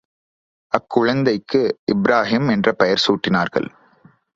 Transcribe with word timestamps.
அக்குழந்தைக்கு 0.73 1.61
இப்ராஹிம் 1.93 2.49
என்ற 2.51 2.71
பெயர் 2.71 3.03
சூட்டினார்கள். 3.07 3.69